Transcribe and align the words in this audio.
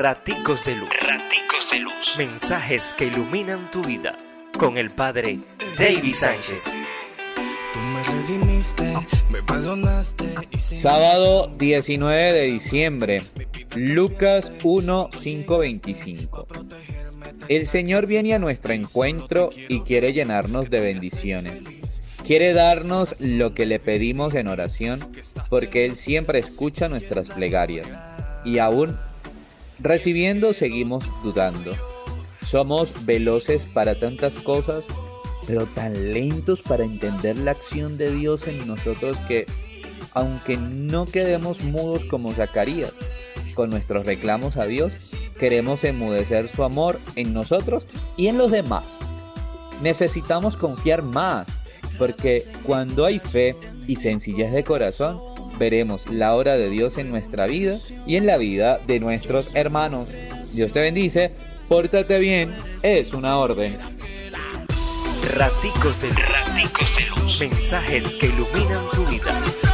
Raticos 0.00 0.64
de 0.64 0.76
Luz. 0.76 0.88
Raticos 1.06 1.70
de 1.70 1.80
Luz. 1.80 2.14
Mensajes 2.16 2.94
que 2.96 3.04
iluminan 3.04 3.70
tu 3.70 3.82
vida. 3.82 4.16
Con 4.58 4.78
el 4.78 4.88
Padre 4.88 5.40
David 5.78 6.14
Sánchez. 6.14 6.72
Sábado 10.56 11.52
19 11.58 12.32
de 12.32 12.42
diciembre. 12.44 13.22
Lucas 13.74 14.50
1, 14.64 15.10
5, 15.12 15.58
25. 15.58 16.46
El 17.48 17.66
Señor 17.66 18.06
viene 18.06 18.32
a 18.32 18.38
nuestro 18.38 18.72
encuentro 18.72 19.50
y 19.68 19.80
quiere 19.80 20.14
llenarnos 20.14 20.70
de 20.70 20.80
bendiciones. 20.80 21.52
Quiere 22.26 22.54
darnos 22.54 23.20
lo 23.20 23.52
que 23.52 23.66
le 23.66 23.78
pedimos 23.78 24.34
en 24.34 24.48
oración 24.48 25.06
porque 25.50 25.84
Él 25.84 25.96
siempre 25.96 26.38
escucha 26.38 26.88
nuestras 26.88 27.28
plegarias. 27.28 27.86
Y 28.46 28.60
aún 28.60 28.96
recibiendo 29.82 30.54
seguimos 30.54 31.04
dudando. 31.22 31.72
Somos 32.44 33.04
veloces 33.06 33.64
para 33.64 33.98
tantas 33.98 34.34
cosas, 34.36 34.84
pero 35.46 35.66
tan 35.66 36.12
lentos 36.12 36.62
para 36.62 36.84
entender 36.84 37.36
la 37.38 37.52
acción 37.52 37.96
de 37.96 38.14
Dios 38.14 38.46
en 38.46 38.66
nosotros 38.66 39.16
que, 39.28 39.46
aunque 40.14 40.56
no 40.56 41.04
quedemos 41.04 41.60
mudos 41.62 42.04
como 42.04 42.32
Zacarías, 42.32 42.92
con 43.54 43.70
nuestros 43.70 44.06
reclamos 44.06 44.56
a 44.56 44.66
Dios, 44.66 45.12
queremos 45.38 45.84
enmudecer 45.84 46.48
su 46.48 46.64
amor 46.64 47.00
en 47.16 47.32
nosotros 47.32 47.84
y 48.16 48.28
en 48.28 48.38
los 48.38 48.50
demás. 48.50 48.84
Necesitamos 49.82 50.56
confiar 50.56 51.02
más, 51.02 51.46
porque 51.98 52.44
cuando 52.64 53.04
hay 53.04 53.18
fe 53.18 53.56
y 53.86 53.96
sencillez 53.96 54.52
de 54.52 54.64
corazón, 54.64 55.20
veremos 55.60 56.10
la 56.10 56.34
obra 56.34 56.56
de 56.56 56.70
Dios 56.70 56.98
en 56.98 57.10
nuestra 57.10 57.46
vida 57.46 57.78
y 58.06 58.16
en 58.16 58.26
la 58.26 58.38
vida 58.38 58.80
de 58.86 58.98
nuestros 58.98 59.54
hermanos. 59.54 60.10
Dios 60.52 60.72
te 60.72 60.80
bendice, 60.80 61.32
pórtate 61.68 62.18
bien, 62.18 62.52
es 62.82 63.12
una 63.12 63.38
orden. 63.38 63.76
Raticos 65.36 66.00
de 66.00 66.08
Raticos. 66.08 67.38
Mensajes 67.38 68.16
que 68.16 68.26
iluminan 68.26 68.84
tu 68.94 69.04
vida. 69.06 69.69